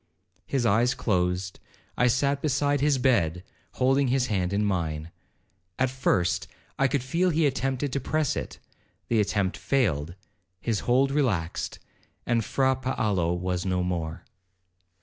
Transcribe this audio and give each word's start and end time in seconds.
His 0.47 0.65
eyes 0.65 0.95
closed,—I 0.95 2.07
sat 2.07 2.41
beside 2.41 2.81
his 2.81 2.97
bed, 2.97 3.43
holding 3.73 4.07
his 4.07 4.25
hand 4.33 4.51
in 4.51 4.65
mine. 4.65 5.11
At 5.77 5.91
first, 5.91 6.47
I 6.79 6.87
could 6.87 7.03
feel 7.03 7.29
he 7.29 7.45
attempted 7.45 7.93
to 7.93 7.99
press 7.99 8.35
it—the 8.35 9.19
attempt 9.19 9.57
failed, 9.57 10.15
his 10.59 10.79
hold 10.89 11.11
relaxed. 11.11 11.77
Fra 12.41 12.75
Paolo 12.77 13.31
was 13.35 13.63
no 13.63 13.83
more. 13.83 14.23